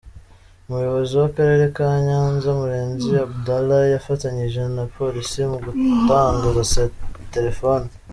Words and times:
Umuyobozi 0.67 1.13
w’akarere 1.21 1.65
ka 1.75 1.87
Nyanza 2.05 2.49
Murenzi 2.59 3.09
Abdallah 3.25 3.81
yafatanyije 3.93 4.61
na 4.75 4.83
polisi 4.95 5.39
mu 5.51 5.57
gutanga 5.65 6.43
izo 6.63 6.83
telefoni. 7.35 7.89